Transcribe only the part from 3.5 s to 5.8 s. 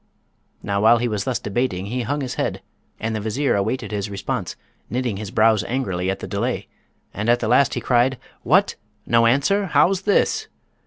awaited his response, knitting his brows